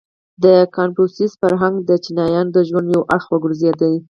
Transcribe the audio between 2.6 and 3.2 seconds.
ژوند یو